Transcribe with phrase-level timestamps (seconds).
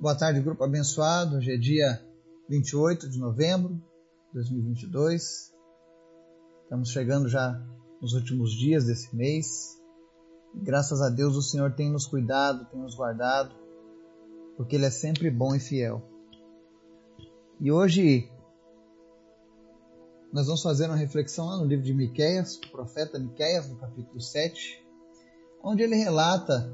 [0.00, 1.36] Boa tarde, grupo abençoado.
[1.36, 2.02] Hoje é dia
[2.48, 5.52] 28 de novembro de 2022.
[6.62, 7.62] Estamos chegando já
[8.00, 9.78] nos últimos dias desse mês.
[10.54, 13.54] Graças a Deus o Senhor tem nos cuidado, tem nos guardado,
[14.56, 16.02] porque Ele é sempre bom e fiel.
[17.60, 18.26] E hoje
[20.32, 24.18] nós vamos fazer uma reflexão lá no livro de Miqueias, o profeta Miqueias, no capítulo
[24.18, 24.82] 7,
[25.62, 26.72] onde ele relata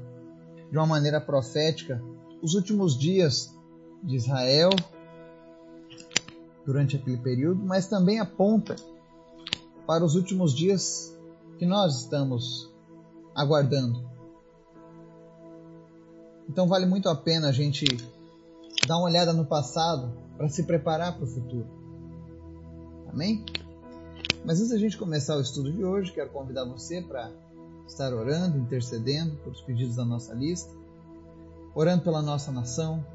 [0.71, 2.01] de uma maneira profética
[2.41, 3.55] os últimos dias
[4.03, 4.69] de Israel
[6.65, 8.75] durante aquele período, mas também aponta
[9.85, 11.17] para os últimos dias
[11.57, 12.71] que nós estamos
[13.33, 14.05] aguardando.
[16.49, 17.85] Então vale muito a pena a gente
[18.85, 21.67] dar uma olhada no passado para se preparar para o futuro.
[23.09, 23.45] Amém?
[24.45, 27.31] Mas antes da gente começar o estudo de hoje, quero convidar você para
[27.87, 30.69] estar orando, intercedendo por os pedidos da nossa lista
[31.73, 33.05] orando pela nossa nação,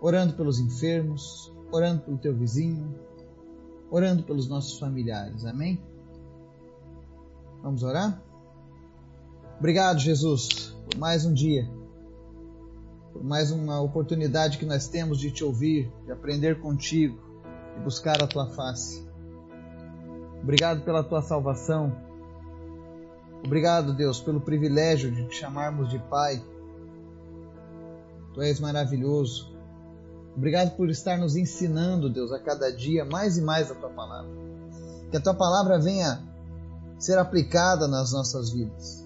[0.00, 2.94] orando pelos enfermos, orando pelo teu vizinho,
[3.90, 5.44] orando pelos nossos familiares.
[5.44, 5.80] Amém?
[7.62, 8.22] Vamos orar?
[9.58, 11.68] Obrigado, Jesus, por mais um dia,
[13.12, 17.18] por mais uma oportunidade que nós temos de te ouvir, de aprender contigo,
[17.74, 19.04] de buscar a tua face.
[20.40, 21.92] Obrigado pela tua salvação.
[23.44, 26.40] Obrigado, Deus, pelo privilégio de te chamarmos de Pai
[28.34, 29.56] Tu és maravilhoso.
[30.36, 34.30] Obrigado por estar nos ensinando, Deus, a cada dia mais e mais a tua palavra.
[35.10, 36.22] Que a tua palavra venha
[36.98, 39.04] ser aplicada nas nossas vidas.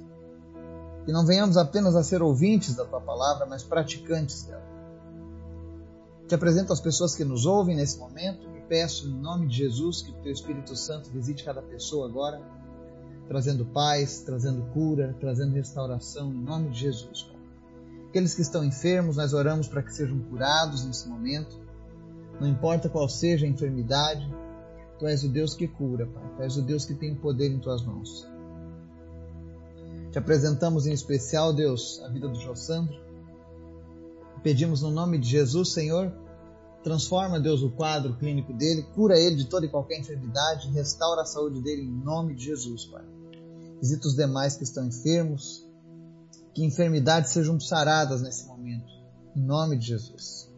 [1.04, 4.62] Que não venhamos apenas a ser ouvintes da tua palavra, mas praticantes dela.
[6.28, 10.02] Te apresento as pessoas que nos ouvem nesse momento e peço, em nome de Jesus,
[10.02, 12.40] que o teu Espírito Santo visite cada pessoa agora,
[13.28, 17.31] trazendo paz, trazendo cura, trazendo restauração, em nome de Jesus.
[18.12, 21.58] Aqueles que estão enfermos, nós oramos para que sejam curados nesse momento.
[22.38, 24.30] Não importa qual seja a enfermidade,
[24.98, 26.22] Tu és o Deus que cura, Pai.
[26.36, 28.28] Tu és o Deus que tem o poder em Tuas mãos.
[30.10, 32.94] Te apresentamos em especial, Deus, a vida do Jossandro.
[34.42, 36.12] Pedimos no nome de Jesus, Senhor,
[36.84, 41.24] transforma, Deus, o quadro clínico dele, cura ele de toda e qualquer enfermidade, restaura a
[41.24, 43.06] saúde dele em nome de Jesus, Pai.
[43.80, 45.61] Visita os demais que estão enfermos,
[46.54, 48.92] que enfermidades sejam saradas nesse momento,
[49.34, 50.50] em nome de Jesus.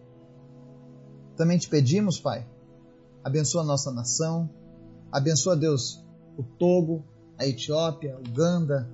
[1.37, 2.47] Também te pedimos, Pai,
[3.23, 4.49] abençoa a nossa nação,
[5.11, 6.05] abençoa, Deus,
[6.37, 7.05] o Togo,
[7.39, 8.91] a Etiópia, Uganda,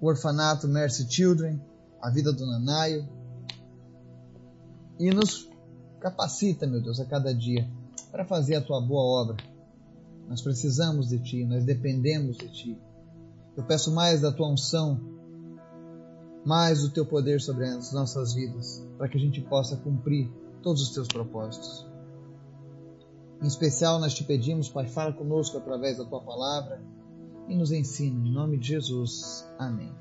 [0.00, 1.60] o orfanato Mercy Children,
[2.00, 3.08] a vida do Nanaio,
[4.98, 5.48] e nos
[6.00, 7.68] capacita, meu Deus, a cada dia
[8.10, 9.36] para fazer a tua boa obra.
[10.28, 12.78] Nós precisamos de ti, nós dependemos de ti.
[13.56, 15.19] Eu peço mais da tua unção
[16.44, 20.30] mais o teu poder sobre as nossas vidas, para que a gente possa cumprir
[20.62, 21.86] todos os teus propósitos.
[23.42, 26.80] Em especial, nós te pedimos, Pai, fala conosco através da tua palavra
[27.48, 29.46] e nos ensina, em nome de Jesus.
[29.58, 29.92] Amém.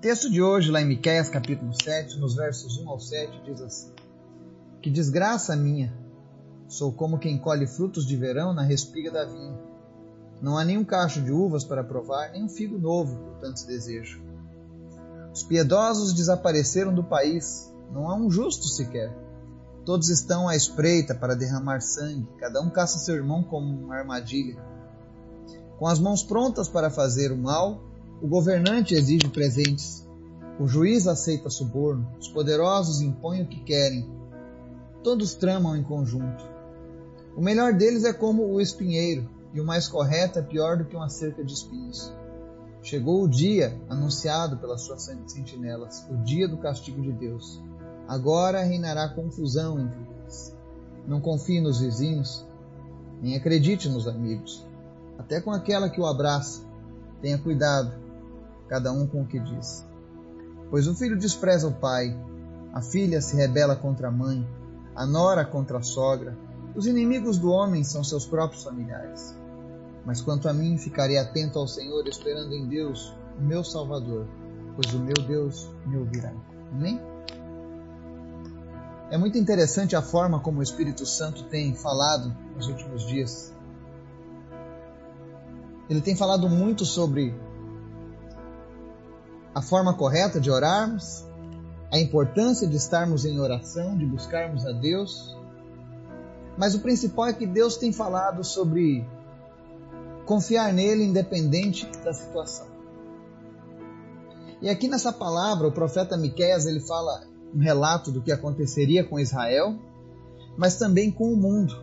[0.00, 3.92] texto de hoje, lá em Miqueias, capítulo 7, nos versos 1 ao 7, diz assim:
[4.80, 5.92] Que desgraça minha!
[6.66, 9.58] Sou como quem colhe frutos de verão na respiga da vinha.
[10.40, 14.31] Não há nenhum cacho de uvas para provar, nem um figo novo, por tanto desejo.
[15.34, 19.10] Os piedosos desapareceram do país, não há um justo sequer.
[19.84, 24.56] Todos estão à espreita para derramar sangue, cada um caça seu irmão como uma armadilha.
[25.78, 27.82] Com as mãos prontas para fazer o mal,
[28.20, 30.06] o governante exige presentes.
[30.60, 34.08] O juiz aceita suborno, os poderosos impõem o que querem.
[35.02, 36.44] Todos tramam em conjunto.
[37.36, 40.94] O melhor deles é como o espinheiro, e o mais correto é pior do que
[40.94, 42.12] uma cerca de espinhos.
[42.82, 47.62] Chegou o dia anunciado pelas suas sentinelas, o dia do castigo de Deus.
[48.08, 50.56] Agora reinará confusão entre eles.
[51.06, 52.44] Não confie nos vizinhos,
[53.22, 54.66] nem acredite nos amigos.
[55.16, 56.62] Até com aquela que o abraça,
[57.20, 57.92] tenha cuidado,
[58.68, 59.86] cada um com o que diz.
[60.68, 62.16] Pois o filho despreza o pai,
[62.72, 64.44] a filha se rebela contra a mãe,
[64.96, 66.36] a nora contra a sogra.
[66.74, 69.36] Os inimigos do homem são seus próprios familiares.
[70.04, 74.26] Mas quanto a mim, ficarei atento ao Senhor, esperando em Deus, meu Salvador,
[74.74, 76.32] pois o meu Deus me ouvirá.
[76.72, 77.00] Amém?
[79.10, 83.52] É muito interessante a forma como o Espírito Santo tem falado nos últimos dias.
[85.88, 87.34] Ele tem falado muito sobre
[89.54, 91.24] a forma correta de orarmos,
[91.92, 95.36] a importância de estarmos em oração, de buscarmos a Deus.
[96.56, 99.06] Mas o principal é que Deus tem falado sobre
[100.26, 102.66] confiar nele independente da situação.
[104.60, 107.24] E aqui nessa palavra, o profeta Miqueias ele fala
[107.54, 109.76] um relato do que aconteceria com Israel,
[110.56, 111.74] mas também com o mundo.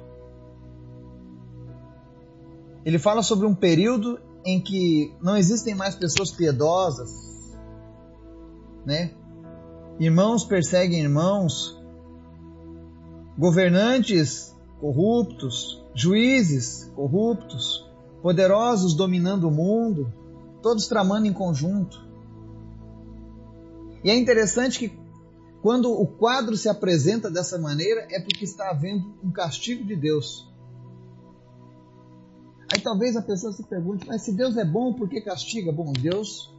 [2.85, 7.11] Ele fala sobre um período em que não existem mais pessoas piedosas,
[8.85, 9.11] né?
[9.99, 11.77] Irmãos perseguem irmãos,
[13.37, 17.88] governantes corruptos, juízes corruptos,
[18.21, 20.13] poderosos dominando o mundo,
[20.61, 22.07] todos tramando em conjunto.
[24.03, 24.99] E é interessante que
[25.61, 30.47] quando o quadro se apresenta dessa maneira é porque está havendo um castigo de Deus.
[32.71, 35.71] Aí talvez a pessoa se pergunte, mas se Deus é bom, por que castiga?
[35.71, 36.53] Bom, Deus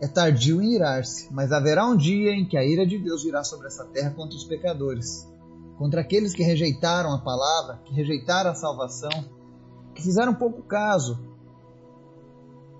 [0.00, 3.42] é tardio em irar-se, mas haverá um dia em que a ira de Deus virá
[3.42, 5.28] sobre essa terra contra os pecadores,
[5.76, 9.10] contra aqueles que rejeitaram a palavra, que rejeitaram a salvação,
[9.94, 11.18] que fizeram pouco caso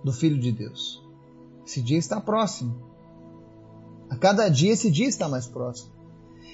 [0.02, 1.02] do Filho de Deus.
[1.66, 2.75] Esse dia está próximo.
[4.11, 5.93] A cada dia esse dia está mais próximo.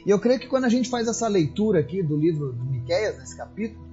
[0.06, 3.18] E eu creio que quando a gente faz essa leitura aqui do livro de Miqueias,
[3.18, 3.84] nesse capítulo,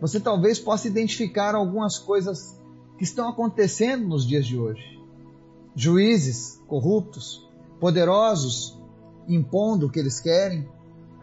[0.00, 2.58] você talvez possa identificar algumas coisas
[2.98, 5.00] que estão acontecendo nos dias de hoje.
[5.74, 7.48] Juízes corruptos,
[7.80, 8.76] poderosos
[9.28, 10.68] impondo o que eles querem,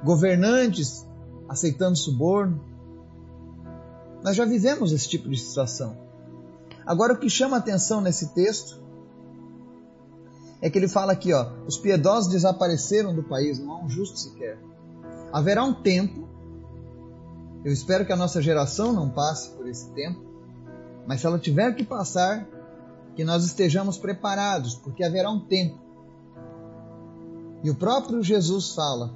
[0.04, 1.08] governantes
[1.48, 2.64] aceitando suborno.
[4.24, 5.98] Nós já vivemos esse tipo de situação.
[6.86, 8.82] Agora, o que chama atenção nesse texto
[10.62, 14.18] é que ele fala aqui, ó, os piedosos desapareceram do país, não há um justo
[14.18, 14.58] sequer.
[15.32, 16.30] Haverá um tempo,
[17.66, 20.22] eu espero que a nossa geração não passe por esse tempo,
[21.06, 22.48] mas se ela tiver que passar,
[23.16, 25.78] que nós estejamos preparados, porque haverá um tempo.
[27.62, 29.14] E o próprio Jesus fala,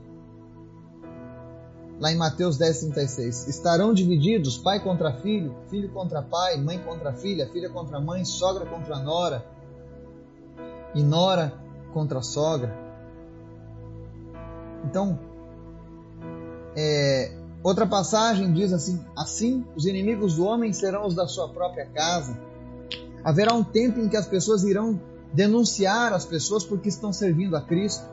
[2.00, 3.48] lá em Mateus 10, 36.
[3.48, 8.66] Estarão divididos pai contra filho, filho contra pai, mãe contra filha, filha contra mãe, sogra
[8.66, 9.46] contra nora
[10.94, 11.54] e nora
[11.94, 12.76] contra sogra.
[14.86, 15.20] Então,
[16.76, 17.32] é,
[17.64, 22.38] outra passagem diz assim: Assim os inimigos do homem serão os da sua própria casa.
[23.24, 25.00] Haverá um tempo em que as pessoas irão
[25.34, 28.08] denunciar as pessoas porque estão servindo a Cristo,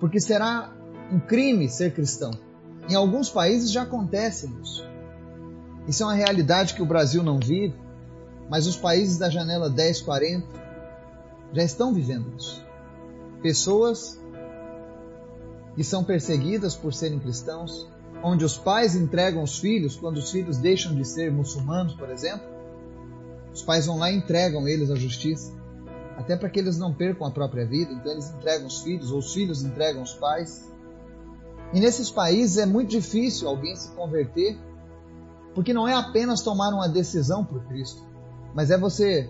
[0.00, 0.72] porque será
[1.12, 2.30] um crime ser cristão.
[2.88, 4.84] Em alguns países já acontece isso.
[5.86, 7.74] Isso é uma realidade que o Brasil não vive,
[8.48, 10.46] mas os países da janela 1040
[11.52, 12.62] já estão vivendo isso.
[13.42, 14.20] Pessoas
[15.74, 17.88] que são perseguidas por serem cristãos,
[18.22, 22.46] onde os pais entregam os filhos quando os filhos deixam de ser muçulmanos, por exemplo.
[23.52, 25.52] Os pais vão lá e entregam eles à justiça,
[26.16, 29.18] até para que eles não percam a própria vida, então eles entregam os filhos, ou
[29.18, 30.72] os filhos entregam os pais.
[31.74, 34.56] E nesses países é muito difícil alguém se converter,
[35.56, 38.06] porque não é apenas tomar uma decisão por Cristo,
[38.54, 39.28] mas é você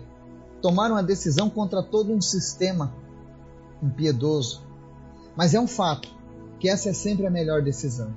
[0.61, 2.93] tomar uma decisão contra todo um sistema
[3.81, 4.63] impiedoso.
[5.35, 6.07] Mas é um fato
[6.59, 8.15] que essa é sempre a melhor decisão.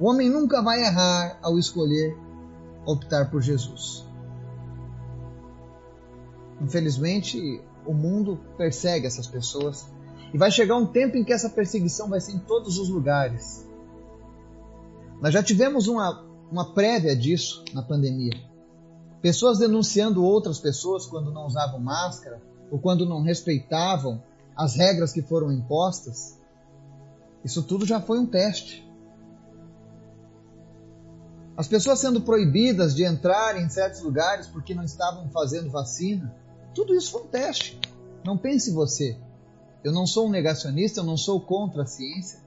[0.00, 2.16] O homem nunca vai errar ao escolher
[2.86, 4.08] optar por Jesus.
[6.62, 9.86] Infelizmente, o mundo persegue essas pessoas
[10.34, 13.64] e vai chegar um tempo em que essa perseguição vai ser em todos os lugares.
[15.22, 18.34] Nós já tivemos uma, uma prévia disso na pandemia.
[19.22, 24.20] Pessoas denunciando outras pessoas quando não usavam máscara ou quando não respeitavam
[24.56, 26.36] as regras que foram impostas.
[27.44, 28.84] Isso tudo já foi um teste.
[31.56, 36.34] As pessoas sendo proibidas de entrar em certos lugares porque não estavam fazendo vacina.
[36.74, 37.78] Tudo isso foi um teste.
[38.24, 39.16] Não pense você
[39.84, 42.40] eu não sou um negacionista, eu não sou contra a ciência.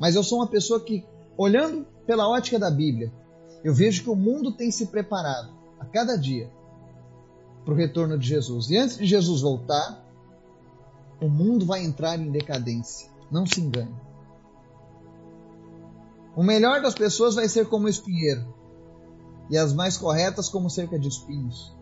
[0.00, 1.04] Mas eu sou uma pessoa que,
[1.36, 3.12] olhando pela ótica da Bíblia,
[3.64, 6.48] eu vejo que o mundo tem se preparado a cada dia
[7.64, 8.70] para o retorno de Jesus.
[8.70, 10.02] E antes de Jesus voltar,
[11.20, 13.10] o mundo vai entrar em decadência.
[13.28, 13.94] Não se engane.
[16.36, 18.54] O melhor das pessoas vai ser como espinheiro,
[19.50, 21.76] e as mais corretas como cerca de espinhos.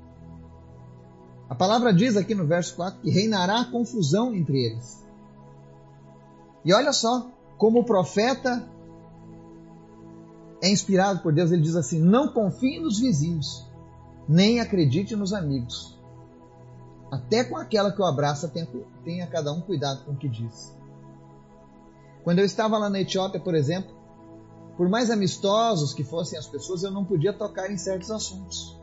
[1.49, 5.07] A palavra diz aqui no verso 4 que reinará confusão entre eles.
[6.65, 8.69] E olha só como o profeta
[10.61, 13.65] é inspirado por Deus, ele diz assim: Não confie nos vizinhos,
[14.29, 15.97] nem acredite nos amigos.
[17.11, 18.53] Até com aquela que o abraça,
[19.05, 20.75] tenha, cada um cuidado com o que diz.
[22.25, 23.95] Quando eu estava lá na Etiópia, por exemplo,
[24.77, 28.76] por mais amistosos que fossem as pessoas, eu não podia tocar em certos assuntos.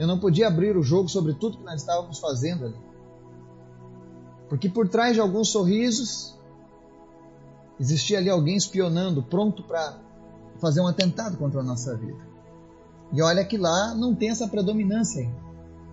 [0.00, 2.80] Eu não podia abrir o jogo sobre tudo que nós estávamos fazendo ali.
[4.48, 6.34] Porque por trás de alguns sorrisos,
[7.78, 9.98] existia ali alguém espionando, pronto para
[10.58, 12.18] fazer um atentado contra a nossa vida.
[13.12, 15.30] E olha que lá não tem essa predominância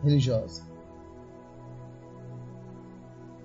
[0.01, 0.63] religiosa.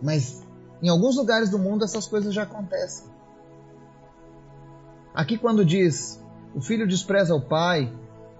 [0.01, 0.45] Mas
[0.81, 3.11] em alguns lugares do mundo essas coisas já acontecem.
[5.13, 6.23] Aqui, quando diz
[6.55, 7.93] o filho despreza o pai,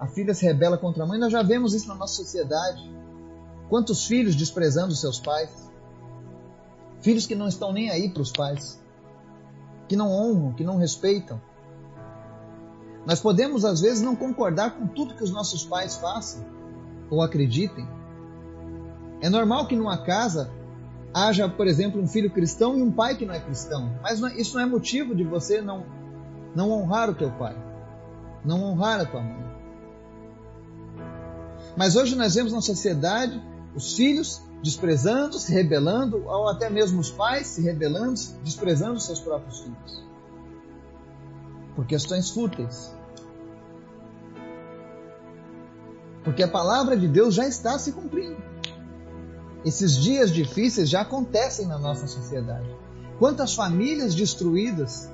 [0.03, 2.93] a filha se rebela contra a mãe, nós já vemos isso na nossa sociedade.
[3.69, 5.71] Quantos filhos desprezando seus pais?
[6.99, 8.83] Filhos que não estão nem aí para os pais,
[9.87, 11.41] que não honram, que não respeitam.
[13.05, 16.45] Nós podemos, às vezes, não concordar com tudo que os nossos pais façam
[17.09, 17.87] ou acreditem.
[19.21, 20.51] É normal que numa casa
[21.13, 23.97] haja, por exemplo, um filho cristão e um pai que não é cristão.
[24.01, 25.85] Mas é, isso não é motivo de você não,
[26.53, 27.55] não honrar o teu pai,
[28.43, 29.42] não honrar a tua mãe.
[31.75, 33.41] Mas hoje nós vemos na sociedade
[33.75, 39.59] os filhos desprezando, se rebelando, ou até mesmo os pais se rebelando, desprezando seus próprios
[39.59, 40.03] filhos.
[41.75, 42.93] Por questões fúteis.
[46.23, 48.41] Porque a palavra de Deus já está se cumprindo.
[49.65, 52.69] Esses dias difíceis já acontecem na nossa sociedade.
[53.19, 55.09] Quantas famílias destruídas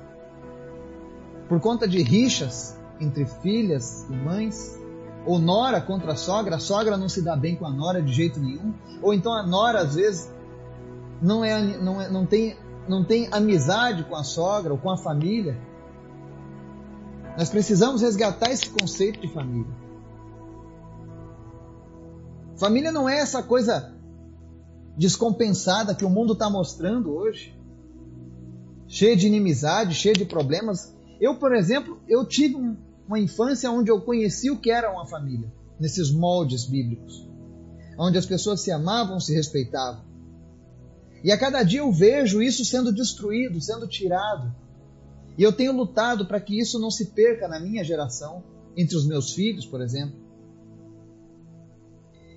[1.48, 4.78] por conta de rixas entre filhas e mães,
[5.26, 8.12] ou nora contra a sogra, a sogra não se dá bem com a nora de
[8.12, 10.30] jeito nenhum, ou então a nora às vezes
[11.20, 12.56] não, é, não, é, não, tem,
[12.88, 15.58] não tem amizade com a sogra ou com a família.
[17.36, 19.72] Nós precisamos resgatar esse conceito de família.
[22.56, 23.94] Família não é essa coisa
[24.96, 27.58] descompensada que o mundo está mostrando hoje,
[28.86, 30.94] cheia de inimizade, cheia de problemas.
[31.20, 32.56] Eu, por exemplo, eu tive
[33.10, 37.28] uma infância onde eu conheci o que era uma família, nesses moldes bíblicos,
[37.98, 40.04] onde as pessoas se amavam, se respeitavam.
[41.24, 44.54] E a cada dia eu vejo isso sendo destruído, sendo tirado.
[45.36, 48.44] E eu tenho lutado para que isso não se perca na minha geração,
[48.76, 50.16] entre os meus filhos, por exemplo.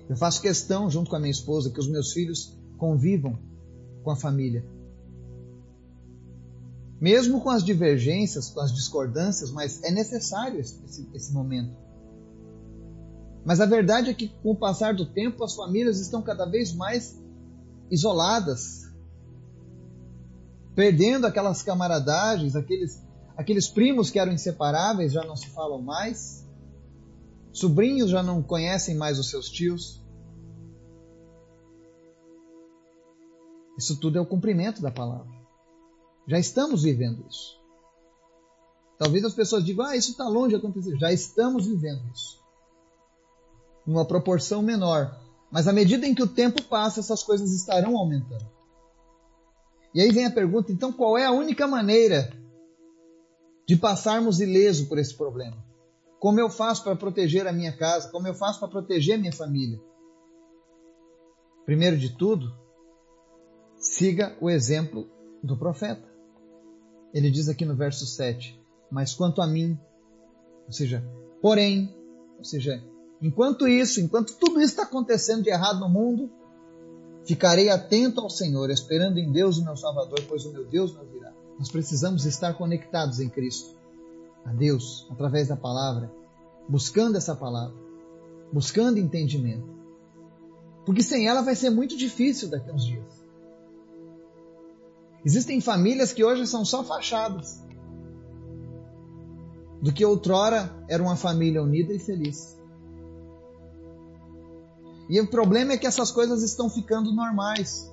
[0.08, 3.38] Eu faço questão, junto com a minha esposa, que os meus filhos convivam
[4.02, 4.66] com a família.
[7.04, 11.76] Mesmo com as divergências, com as discordâncias, mas é necessário esse, esse momento.
[13.44, 16.72] Mas a verdade é que, com o passar do tempo, as famílias estão cada vez
[16.72, 17.22] mais
[17.90, 18.90] isoladas,
[20.74, 23.04] perdendo aquelas camaradagens, aqueles,
[23.36, 26.48] aqueles primos que eram inseparáveis já não se falam mais.
[27.52, 30.02] Sobrinhos já não conhecem mais os seus tios.
[33.76, 35.43] Isso tudo é o cumprimento da palavra.
[36.26, 37.62] Já estamos vivendo isso.
[38.98, 40.96] Talvez as pessoas digam, ah, isso está longe de acontecer.
[40.98, 42.42] Já estamos vivendo isso.
[43.86, 45.20] Numa proporção menor.
[45.50, 48.48] Mas à medida em que o tempo passa, essas coisas estarão aumentando.
[49.94, 52.32] E aí vem a pergunta, então qual é a única maneira
[53.66, 55.56] de passarmos ileso por esse problema?
[56.18, 58.10] Como eu faço para proteger a minha casa?
[58.10, 59.80] Como eu faço para proteger minha família?
[61.64, 62.52] Primeiro de tudo,
[63.76, 65.08] siga o exemplo
[65.42, 66.13] do profeta.
[67.14, 69.78] Ele diz aqui no verso 7: Mas quanto a mim,
[70.66, 71.02] ou seja,
[71.40, 71.94] porém,
[72.36, 72.82] ou seja,
[73.22, 76.28] enquanto isso, enquanto tudo isso está acontecendo de errado no mundo,
[77.24, 81.06] ficarei atento ao Senhor, esperando em Deus o meu Salvador, pois o meu Deus não
[81.06, 81.32] virá.
[81.56, 83.76] Nós precisamos estar conectados em Cristo
[84.44, 86.12] a Deus através da palavra,
[86.68, 87.76] buscando essa palavra,
[88.52, 89.72] buscando entendimento.
[90.84, 93.23] Porque sem ela vai ser muito difícil daqui a uns dias.
[95.24, 97.62] Existem famílias que hoje são só fachadas.
[99.80, 102.58] Do que outrora era uma família unida e feliz.
[105.08, 107.90] E o problema é que essas coisas estão ficando normais.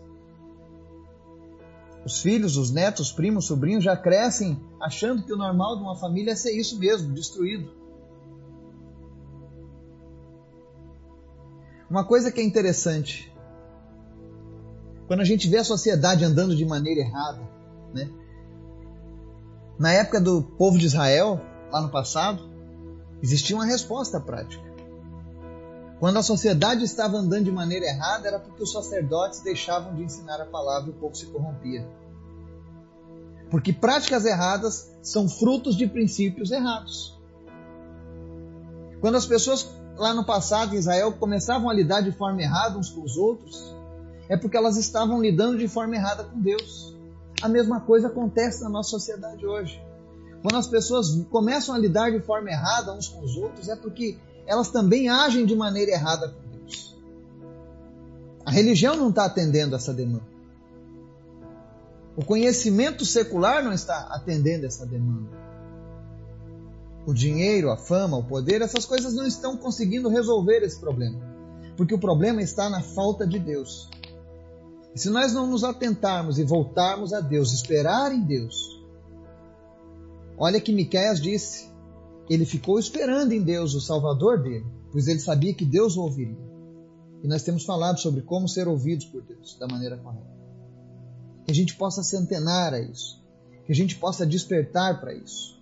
[2.06, 5.84] Os filhos, os netos, os primos, os sobrinhos já crescem achando que o normal de
[5.84, 7.72] uma família é ser isso mesmo, destruído.
[11.90, 13.31] Uma coisa que é interessante,
[15.12, 17.42] quando a gente vê a sociedade andando de maneira errada,
[17.94, 18.10] né?
[19.78, 22.50] Na época do povo de Israel, lá no passado,
[23.22, 24.64] existia uma resposta prática.
[26.00, 30.40] Quando a sociedade estava andando de maneira errada, era porque os sacerdotes deixavam de ensinar
[30.40, 31.86] a palavra e o povo se corrompia.
[33.50, 37.20] Porque práticas erradas são frutos de princípios errados.
[39.02, 42.90] Quando as pessoas lá no passado em Israel começavam a lidar de forma errada uns
[42.90, 43.81] com os outros,
[44.30, 46.96] é porque elas estavam lidando de forma errada com Deus.
[47.42, 49.82] A mesma coisa acontece na nossa sociedade hoje.
[50.42, 54.18] Quando as pessoas começam a lidar de forma errada uns com os outros, é porque
[54.46, 56.98] elas também agem de maneira errada com Deus.
[58.46, 60.32] A religião não está atendendo essa demanda.
[62.16, 65.30] O conhecimento secular não está atendendo essa demanda.
[67.06, 71.20] O dinheiro, a fama, o poder, essas coisas não estão conseguindo resolver esse problema.
[71.78, 73.90] Porque o problema está na falta de Deus.
[74.94, 78.56] E se nós não nos atentarmos e voltarmos a Deus, esperar em Deus,
[80.38, 81.70] olha que Miqueias disse,
[82.30, 86.52] ele ficou esperando em Deus, o Salvador dele, pois ele sabia que Deus o ouviria.
[87.24, 90.42] E nós temos falado sobre como ser ouvidos por Deus da maneira correta.
[91.46, 93.24] Que a gente possa se antenar a isso,
[93.66, 95.60] que a gente possa despertar para isso.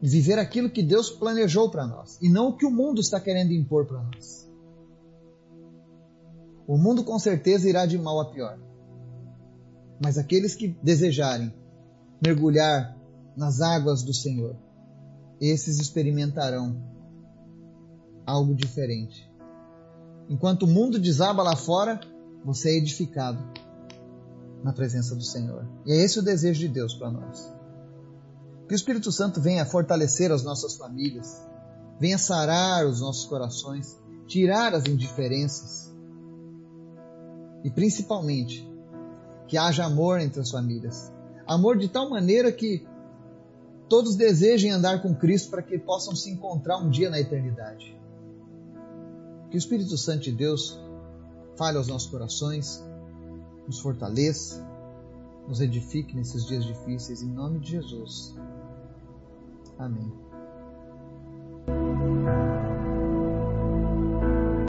[0.00, 3.52] Viver aquilo que Deus planejou para nós, e não o que o mundo está querendo
[3.52, 4.51] impor para nós.
[6.66, 8.58] O mundo com certeza irá de mal a pior.
[10.02, 11.52] Mas aqueles que desejarem
[12.20, 12.96] mergulhar
[13.36, 14.56] nas águas do Senhor,
[15.40, 16.76] esses experimentarão
[18.26, 19.30] algo diferente.
[20.28, 22.00] Enquanto o mundo desaba lá fora,
[22.44, 23.42] você é edificado
[24.62, 25.66] na presença do Senhor.
[25.84, 27.52] E é esse o desejo de Deus para nós.
[28.68, 31.40] Que o Espírito Santo venha fortalecer as nossas famílias,
[31.98, 35.91] venha sarar os nossos corações, tirar as indiferenças
[37.64, 38.68] e principalmente
[39.46, 41.12] que haja amor entre as famílias.
[41.46, 42.86] Amor de tal maneira que
[43.88, 47.94] todos desejem andar com Cristo para que possam se encontrar um dia na eternidade.
[49.50, 50.80] Que o Espírito Santo de Deus
[51.56, 52.82] fale aos nossos corações,
[53.66, 54.66] nos fortaleça,
[55.46, 58.34] nos edifique nesses dias difíceis, em nome de Jesus.
[59.78, 60.10] Amém.